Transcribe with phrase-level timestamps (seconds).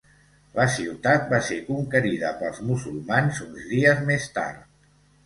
[0.59, 4.65] La ciutat va ser conquerida pels musulmans uns dies més tard.